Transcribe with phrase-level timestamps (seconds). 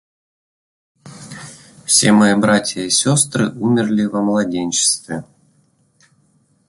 [1.85, 5.25] Все мои братья и сестры умерли во младенчестве.